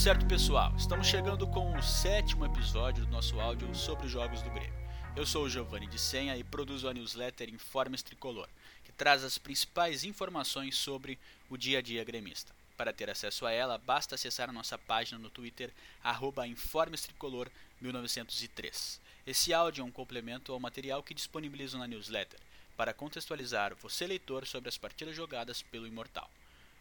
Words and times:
certo, 0.00 0.24
pessoal? 0.24 0.72
Estamos 0.78 1.08
chegando 1.08 1.46
com 1.46 1.76
o 1.76 1.82
sétimo 1.82 2.46
episódio 2.46 3.04
do 3.04 3.12
nosso 3.12 3.38
áudio 3.38 3.74
sobre 3.74 4.06
os 4.06 4.10
jogos 4.10 4.40
do 4.40 4.48
Grêmio. 4.48 4.72
Eu 5.14 5.26
sou 5.26 5.44
o 5.44 5.50
Giovanni 5.50 5.86
de 5.86 5.98
Senha 5.98 6.34
e 6.38 6.42
produzo 6.42 6.88
a 6.88 6.94
newsletter 6.94 7.50
Informes 7.50 8.02
Tricolor, 8.02 8.48
que 8.82 8.92
traz 8.92 9.22
as 9.22 9.36
principais 9.36 10.02
informações 10.02 10.74
sobre 10.74 11.18
o 11.50 11.56
dia 11.58 11.80
a 11.80 11.82
dia 11.82 12.02
gremista. 12.02 12.54
Para 12.78 12.94
ter 12.94 13.10
acesso 13.10 13.44
a 13.44 13.52
ela, 13.52 13.76
basta 13.76 14.14
acessar 14.14 14.48
a 14.48 14.54
nossa 14.54 14.78
página 14.78 15.18
no 15.18 15.28
Twitter, 15.28 15.70
InformesTricolor1903. 16.02 19.00
Esse 19.26 19.52
áudio 19.52 19.82
é 19.82 19.84
um 19.84 19.92
complemento 19.92 20.50
ao 20.50 20.58
material 20.58 21.02
que 21.02 21.12
disponibilizo 21.12 21.76
na 21.76 21.86
newsletter, 21.86 22.40
para 22.74 22.94
contextualizar 22.94 23.74
você 23.74 24.06
leitor 24.06 24.46
sobre 24.46 24.70
as 24.70 24.78
partidas 24.78 25.14
jogadas 25.14 25.60
pelo 25.60 25.86
Imortal. 25.86 26.30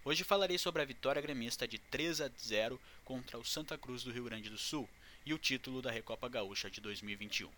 Hoje 0.06 0.24
falarei 0.24 0.58
sobre 0.58 0.82
a 0.82 0.86
vitória 0.86 1.22
gremista 1.22 1.68
de 1.68 1.78
3 1.78 2.22
a 2.22 2.32
0 2.40 2.80
contra 3.04 3.38
o 3.38 3.44
Santa 3.44 3.78
Cruz 3.78 4.02
do 4.02 4.12
Rio 4.12 4.24
Grande 4.24 4.50
do 4.50 4.58
Sul 4.58 4.88
e 5.26 5.34
o 5.34 5.38
título 5.38 5.82
da 5.82 5.92
Recopa 5.92 6.30
Gaúcha 6.30 6.72
de 6.72 6.80
2021. 6.80 7.50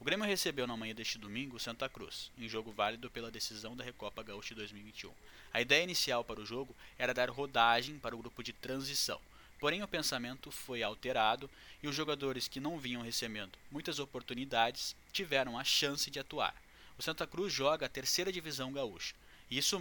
O 0.00 0.04
Grêmio 0.04 0.24
recebeu 0.24 0.66
na 0.66 0.74
manhã 0.74 0.94
deste 0.94 1.18
domingo 1.18 1.56
o 1.56 1.60
Santa 1.60 1.86
Cruz, 1.86 2.32
em 2.38 2.48
jogo 2.48 2.72
válido 2.72 3.10
pela 3.10 3.30
decisão 3.30 3.76
da 3.76 3.84
Recopa 3.84 4.22
Gaúcha 4.22 4.54
de 4.54 4.60
2021. 4.60 5.12
A 5.52 5.60
ideia 5.60 5.84
inicial 5.84 6.24
para 6.24 6.40
o 6.40 6.46
jogo 6.46 6.74
era 6.98 7.12
dar 7.12 7.28
rodagem 7.28 7.98
para 7.98 8.14
o 8.14 8.18
grupo 8.18 8.42
de 8.42 8.54
transição, 8.54 9.20
porém 9.60 9.82
o 9.82 9.88
pensamento 9.88 10.50
foi 10.50 10.82
alterado 10.82 11.48
e 11.82 11.88
os 11.88 11.94
jogadores 11.94 12.48
que 12.48 12.58
não 12.58 12.78
vinham 12.78 13.02
recebendo 13.02 13.52
muitas 13.70 13.98
oportunidades 13.98 14.96
tiveram 15.12 15.58
a 15.58 15.62
chance 15.62 16.10
de 16.10 16.18
atuar. 16.18 16.54
O 16.98 17.02
Santa 17.02 17.26
Cruz 17.26 17.52
joga 17.52 17.84
a 17.84 17.90
terceira 17.90 18.32
divisão 18.32 18.72
gaúcha, 18.72 19.14
isso 19.50 19.78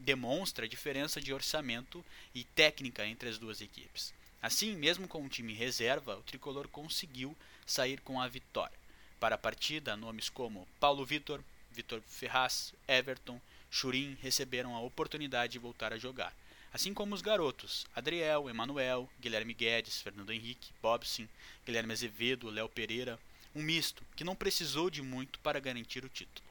demonstra 0.00 0.64
a 0.64 0.68
diferença 0.68 1.20
de 1.20 1.32
orçamento 1.32 2.04
e 2.34 2.44
técnica 2.44 3.06
entre 3.06 3.28
as 3.28 3.38
duas 3.38 3.60
equipes. 3.60 4.14
Assim, 4.42 4.74
mesmo 4.74 5.06
com 5.06 5.22
um 5.22 5.28
time 5.28 5.52
reserva, 5.52 6.16
o 6.16 6.22
tricolor 6.22 6.66
conseguiu 6.68 7.36
sair 7.66 8.00
com 8.00 8.20
a 8.20 8.26
vitória. 8.26 8.76
Para 9.20 9.36
a 9.36 9.38
partida, 9.38 9.96
nomes 9.96 10.28
como 10.28 10.66
Paulo 10.80 11.04
Vitor, 11.04 11.40
Vitor 11.70 12.00
Ferraz, 12.08 12.74
Everton, 12.88 13.40
Churin 13.70 14.16
receberam 14.20 14.74
a 14.74 14.80
oportunidade 14.80 15.52
de 15.52 15.58
voltar 15.58 15.92
a 15.92 15.98
jogar. 15.98 16.34
Assim 16.72 16.92
como 16.92 17.14
os 17.14 17.22
garotos 17.22 17.86
Adriel, 17.94 18.48
Emanuel, 18.48 19.08
Guilherme 19.20 19.54
Guedes, 19.54 20.00
Fernando 20.00 20.32
Henrique, 20.32 20.72
Bobson, 20.82 21.28
Guilherme 21.64 21.92
Azevedo, 21.92 22.50
Léo 22.50 22.68
Pereira, 22.68 23.18
um 23.54 23.62
misto 23.62 24.02
que 24.16 24.24
não 24.24 24.34
precisou 24.34 24.90
de 24.90 25.02
muito 25.02 25.38
para 25.38 25.60
garantir 25.60 26.04
o 26.04 26.08
título. 26.08 26.48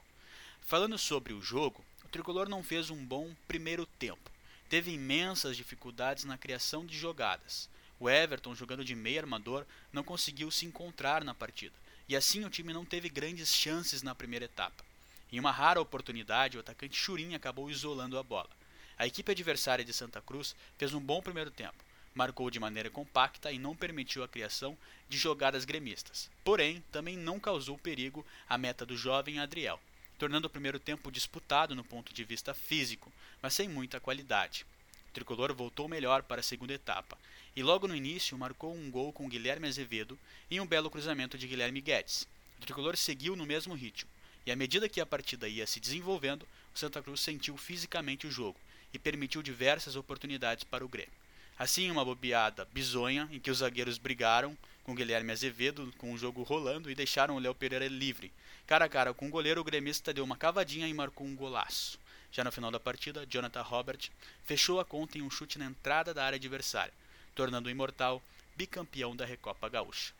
Falando 0.61 0.97
sobre 0.97 1.33
o 1.33 1.41
jogo, 1.41 1.83
tricolor 2.11 2.49
não 2.49 2.61
fez 2.61 2.89
um 2.89 3.03
bom 3.03 3.33
primeiro 3.47 3.85
tempo. 3.85 4.29
Teve 4.69 4.91
imensas 4.91 5.55
dificuldades 5.55 6.25
na 6.25 6.37
criação 6.37 6.85
de 6.85 6.97
jogadas. 6.97 7.69
O 7.99 8.09
Everton, 8.09 8.53
jogando 8.53 8.83
de 8.83 8.95
meio 8.95 9.19
armador, 9.19 9.65
não 9.93 10.03
conseguiu 10.03 10.51
se 10.51 10.65
encontrar 10.65 11.23
na 11.23 11.33
partida, 11.33 11.75
e 12.09 12.15
assim 12.15 12.43
o 12.43 12.49
time 12.49 12.73
não 12.73 12.83
teve 12.83 13.09
grandes 13.09 13.53
chances 13.53 14.01
na 14.03 14.13
primeira 14.13 14.45
etapa. 14.45 14.83
Em 15.31 15.39
uma 15.39 15.51
rara 15.51 15.79
oportunidade, 15.79 16.57
o 16.57 16.59
atacante 16.59 16.97
Churin 16.97 17.35
acabou 17.35 17.69
isolando 17.69 18.17
a 18.17 18.23
bola. 18.23 18.49
A 18.97 19.07
equipe 19.07 19.31
adversária 19.31 19.85
de 19.85 19.93
Santa 19.93 20.21
Cruz 20.21 20.55
fez 20.77 20.93
um 20.93 20.99
bom 20.99 21.21
primeiro 21.21 21.51
tempo, 21.51 21.83
marcou 22.13 22.49
de 22.49 22.59
maneira 22.59 22.89
compacta 22.89 23.51
e 23.51 23.59
não 23.59 23.75
permitiu 23.75 24.23
a 24.23 24.27
criação 24.27 24.77
de 25.07 25.17
jogadas 25.17 25.63
gremistas. 25.63 26.29
Porém, 26.43 26.83
também 26.91 27.15
não 27.15 27.39
causou 27.39 27.77
perigo 27.77 28.25
à 28.49 28.57
meta 28.57 28.85
do 28.85 28.97
jovem 28.97 29.39
Adriel, 29.39 29.79
tornando 30.21 30.45
o 30.45 30.51
primeiro 30.51 30.79
tempo 30.79 31.11
disputado 31.11 31.73
no 31.73 31.83
ponto 31.83 32.13
de 32.13 32.23
vista 32.23 32.53
físico, 32.53 33.11
mas 33.41 33.55
sem 33.55 33.67
muita 33.67 33.99
qualidade. 33.99 34.67
O 35.09 35.13
tricolor 35.13 35.51
voltou 35.51 35.87
melhor 35.87 36.21
para 36.21 36.41
a 36.41 36.43
segunda 36.43 36.73
etapa 36.73 37.17
e 37.55 37.63
logo 37.63 37.87
no 37.87 37.95
início 37.95 38.37
marcou 38.37 38.71
um 38.71 38.91
gol 38.91 39.11
com 39.11 39.27
Guilherme 39.27 39.67
Azevedo 39.67 40.19
em 40.51 40.59
um 40.59 40.67
belo 40.67 40.91
cruzamento 40.91 41.39
de 41.39 41.47
Guilherme 41.47 41.81
Guedes. 41.81 42.27
O 42.59 42.61
tricolor 42.61 42.95
seguiu 42.95 43.35
no 43.35 43.47
mesmo 43.47 43.73
ritmo 43.73 44.11
e 44.45 44.51
à 44.51 44.55
medida 44.55 44.87
que 44.87 45.01
a 45.01 45.07
partida 45.07 45.47
ia 45.47 45.65
se 45.65 45.79
desenvolvendo, 45.79 46.47
o 46.71 46.77
Santa 46.77 47.01
Cruz 47.01 47.19
sentiu 47.19 47.57
fisicamente 47.57 48.27
o 48.27 48.31
jogo 48.31 48.59
e 48.93 48.99
permitiu 48.99 49.41
diversas 49.41 49.95
oportunidades 49.95 50.63
para 50.63 50.85
o 50.85 50.87
Grêmio. 50.87 51.20
Assim, 51.61 51.91
uma 51.91 52.03
bobeada 52.03 52.65
bizonha 52.73 53.29
em 53.31 53.39
que 53.39 53.51
os 53.51 53.59
zagueiros 53.59 53.99
brigaram 53.99 54.57
com 54.83 54.95
Guilherme 54.95 55.31
Azevedo 55.31 55.93
com 55.95 56.11
o 56.11 56.17
jogo 56.17 56.41
rolando 56.41 56.89
e 56.89 56.95
deixaram 56.95 57.35
o 57.35 57.39
Léo 57.39 57.53
Pereira 57.53 57.87
livre, 57.87 58.33
Cara 58.65 58.85
a 58.85 58.89
cara 58.89 59.13
com 59.13 59.27
o 59.27 59.29
goleiro, 59.29 59.61
o 59.61 59.63
gremista 59.63 60.11
deu 60.11 60.23
uma 60.23 60.35
cavadinha 60.35 60.87
e 60.87 60.93
marcou 60.95 61.27
um 61.27 61.35
golaço. 61.35 61.99
Já 62.31 62.43
no 62.43 62.51
final 62.51 62.71
da 62.71 62.79
partida, 62.79 63.27
Jonathan 63.29 63.61
Robert 63.61 64.09
fechou 64.43 64.79
a 64.79 64.85
conta 64.85 65.19
em 65.19 65.21
um 65.21 65.29
chute 65.29 65.59
na 65.59 65.65
entrada 65.65 66.15
da 66.15 66.25
área 66.25 66.37
adversária, 66.37 66.93
tornando 67.35 67.69
o 67.69 67.71
imortal 67.71 68.23
bicampeão 68.55 69.15
da 69.15 69.23
Recopa 69.23 69.69
Gaúcha. 69.69 70.13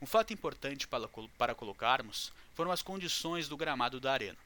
Um 0.00 0.06
fato 0.06 0.32
importante 0.32 0.86
para, 0.86 1.08
para 1.36 1.56
colocarmos 1.56 2.32
foram 2.54 2.70
as 2.70 2.82
condições 2.82 3.48
do 3.48 3.56
gramado 3.56 3.98
da 3.98 4.12
arena. 4.12 4.38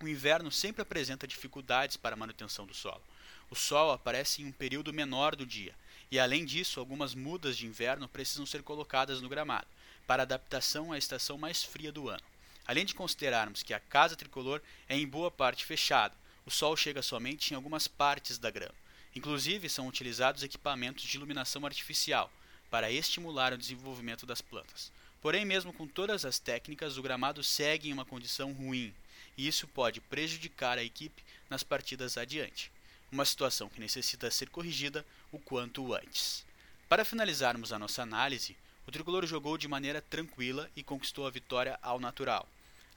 O 0.00 0.08
inverno 0.08 0.50
sempre 0.50 0.80
apresenta 0.80 1.28
dificuldades 1.28 1.98
para 1.98 2.14
a 2.14 2.18
manutenção 2.18 2.64
do 2.64 2.72
solo. 2.72 3.02
O 3.50 3.56
sol 3.56 3.90
aparece 3.90 4.40
em 4.40 4.46
um 4.46 4.52
período 4.52 4.92
menor 4.92 5.34
do 5.34 5.44
dia, 5.44 5.74
e 6.08 6.20
além 6.20 6.44
disso, 6.44 6.78
algumas 6.78 7.16
mudas 7.16 7.56
de 7.56 7.66
inverno 7.66 8.08
precisam 8.08 8.46
ser 8.46 8.62
colocadas 8.62 9.20
no 9.20 9.28
gramado, 9.28 9.66
para 10.06 10.22
adaptação 10.22 10.92
à 10.92 10.98
estação 10.98 11.36
mais 11.36 11.64
fria 11.64 11.90
do 11.90 12.08
ano. 12.08 12.22
Além 12.64 12.84
de 12.84 12.94
considerarmos 12.94 13.64
que 13.64 13.74
a 13.74 13.80
casa 13.80 14.14
tricolor 14.14 14.62
é 14.88 14.96
em 14.96 15.06
boa 15.06 15.32
parte 15.32 15.66
fechada, 15.66 16.16
o 16.46 16.50
sol 16.50 16.76
chega 16.76 17.02
somente 17.02 17.50
em 17.50 17.56
algumas 17.56 17.88
partes 17.88 18.38
da 18.38 18.50
grama. 18.50 18.74
Inclusive, 19.16 19.68
são 19.68 19.88
utilizados 19.88 20.44
equipamentos 20.44 21.04
de 21.04 21.16
iluminação 21.16 21.66
artificial 21.66 22.32
para 22.70 22.92
estimular 22.92 23.52
o 23.52 23.58
desenvolvimento 23.58 24.24
das 24.24 24.40
plantas. 24.40 24.92
Porém, 25.20 25.44
mesmo 25.44 25.72
com 25.72 25.88
todas 25.88 26.24
as 26.24 26.38
técnicas, 26.38 26.96
o 26.96 27.02
gramado 27.02 27.42
segue 27.42 27.88
em 27.88 27.92
uma 27.92 28.04
condição 28.04 28.52
ruim, 28.52 28.94
e 29.36 29.48
isso 29.48 29.66
pode 29.66 30.00
prejudicar 30.00 30.78
a 30.78 30.84
equipe 30.84 31.24
nas 31.48 31.64
partidas 31.64 32.16
adiante. 32.16 32.70
Uma 33.10 33.24
situação 33.24 33.68
que 33.68 33.80
necessita 33.80 34.30
ser 34.30 34.48
corrigida 34.50 35.04
o 35.32 35.38
quanto 35.38 35.94
antes. 35.94 36.44
Para 36.88 37.04
finalizarmos 37.04 37.72
a 37.72 37.78
nossa 37.78 38.02
análise, 38.02 38.56
o 38.86 38.90
tricolor 38.90 39.26
jogou 39.26 39.58
de 39.58 39.68
maneira 39.68 40.00
tranquila 40.00 40.70
e 40.74 40.82
conquistou 40.82 41.26
a 41.26 41.30
vitória 41.30 41.78
ao 41.82 42.00
natural 42.00 42.48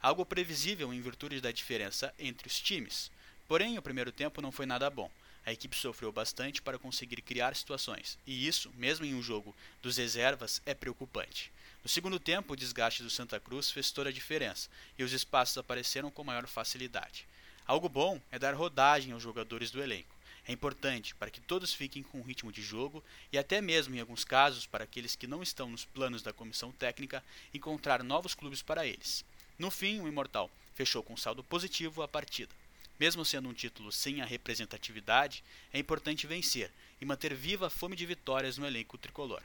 algo 0.04 0.26
previsível 0.26 0.92
em 0.92 1.00
virtude 1.00 1.40
da 1.40 1.50
diferença 1.50 2.12
entre 2.18 2.46
os 2.46 2.60
times. 2.60 3.10
Porém, 3.48 3.78
o 3.78 3.82
primeiro 3.82 4.12
tempo 4.12 4.42
não 4.42 4.52
foi 4.52 4.66
nada 4.66 4.90
bom. 4.90 5.10
A 5.46 5.52
equipe 5.52 5.74
sofreu 5.74 6.12
bastante 6.12 6.60
para 6.60 6.78
conseguir 6.78 7.22
criar 7.22 7.56
situações, 7.56 8.18
e 8.26 8.46
isso, 8.46 8.70
mesmo 8.76 9.06
em 9.06 9.14
um 9.14 9.22
jogo 9.22 9.56
dos 9.80 9.96
reservas, 9.96 10.60
é 10.66 10.74
preocupante. 10.74 11.50
No 11.82 11.88
segundo 11.88 12.20
tempo, 12.20 12.52
o 12.52 12.56
desgaste 12.56 13.02
do 13.02 13.08
Santa 13.08 13.40
Cruz 13.40 13.70
fez 13.70 13.90
toda 13.90 14.10
a 14.10 14.12
diferença, 14.12 14.68
e 14.98 15.02
os 15.02 15.12
espaços 15.14 15.56
apareceram 15.56 16.10
com 16.10 16.22
maior 16.22 16.46
facilidade. 16.46 17.26
Algo 17.66 17.88
bom 17.88 18.20
é 18.30 18.38
dar 18.38 18.54
rodagem 18.54 19.12
aos 19.12 19.22
jogadores 19.22 19.70
do 19.70 19.82
elenco. 19.82 20.14
É 20.46 20.52
importante 20.52 21.14
para 21.14 21.30
que 21.30 21.40
todos 21.40 21.72
fiquem 21.72 22.02
com 22.02 22.20
o 22.20 22.22
ritmo 22.22 22.52
de 22.52 22.60
jogo 22.60 23.02
e 23.32 23.38
até 23.38 23.62
mesmo 23.62 23.94
em 23.94 24.00
alguns 24.00 24.22
casos 24.22 24.66
para 24.66 24.84
aqueles 24.84 25.16
que 25.16 25.26
não 25.26 25.42
estão 25.42 25.70
nos 25.70 25.86
planos 25.86 26.22
da 26.22 26.30
comissão 26.30 26.70
técnica 26.72 27.24
encontrar 27.54 28.04
novos 28.04 28.34
clubes 28.34 28.60
para 28.60 28.86
eles. 28.86 29.24
No 29.58 29.70
fim, 29.70 29.98
o 30.00 30.06
Imortal 30.06 30.50
fechou 30.74 31.02
com 31.02 31.16
saldo 31.16 31.42
positivo 31.42 32.02
a 32.02 32.08
partida. 32.08 32.54
Mesmo 33.00 33.24
sendo 33.24 33.48
um 33.48 33.54
título 33.54 33.90
sem 33.90 34.20
a 34.20 34.26
representatividade, 34.26 35.42
é 35.72 35.78
importante 35.78 36.26
vencer 36.26 36.70
e 37.00 37.06
manter 37.06 37.34
viva 37.34 37.68
a 37.68 37.70
fome 37.70 37.96
de 37.96 38.04
vitórias 38.04 38.58
no 38.58 38.66
elenco 38.66 38.98
tricolor. 38.98 39.42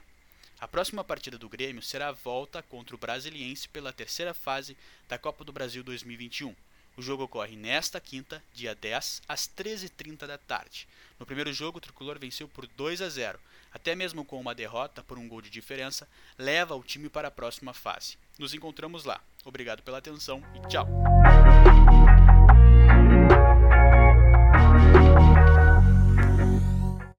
A 0.59 0.67
próxima 0.67 1.05
partida 1.05 1.37
do 1.37 1.47
Grêmio 1.47 1.81
será 1.81 2.09
a 2.09 2.11
volta 2.11 2.61
contra 2.61 2.93
o 2.93 2.99
Brasiliense 2.99 3.69
pela 3.69 3.93
terceira 3.93 4.33
fase 4.33 4.75
da 5.07 5.17
Copa 5.17 5.45
do 5.45 5.53
Brasil 5.53 5.81
2021. 5.83 6.53
O 6.97 7.01
jogo 7.01 7.23
ocorre 7.23 7.55
nesta 7.55 7.99
quinta, 7.99 8.43
dia 8.53 8.75
10, 8.75 9.21
às 9.27 9.47
13h30 9.47 10.27
da 10.27 10.37
tarde. 10.37 10.87
No 11.19 11.25
primeiro 11.25 11.53
jogo, 11.53 11.77
o 11.77 11.81
tricolor 11.81 12.19
venceu 12.19 12.47
por 12.47 12.67
2 12.67 13.01
a 13.01 13.09
0. 13.09 13.39
Até 13.71 13.95
mesmo 13.95 14.25
com 14.25 14.39
uma 14.39 14.55
derrota 14.55 15.03
por 15.03 15.17
um 15.17 15.27
gol 15.27 15.41
de 15.41 15.49
diferença, 15.49 16.07
leva 16.37 16.75
o 16.75 16.83
time 16.83 17.09
para 17.09 17.27
a 17.27 17.31
próxima 17.31 17.73
fase. 17.73 18.17
Nos 18.37 18.53
encontramos 18.53 19.05
lá. 19.05 19.21
Obrigado 19.45 19.83
pela 19.83 19.99
atenção 19.99 20.41
e 20.55 20.67
tchau! 20.67 20.87